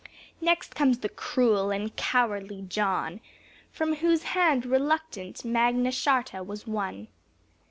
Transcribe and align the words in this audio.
Next 0.41 0.73
comes 0.73 0.97
the 0.97 1.09
cruel 1.09 1.69
and 1.69 1.95
cowardly 1.95 2.63
John, 2.63 3.21
From 3.71 3.97
whose 3.97 4.23
hand, 4.23 4.65
reluctant, 4.65 5.45
Magna 5.45 5.91
Charta 5.91 6.41
was 6.41 6.65
won. 6.65 7.07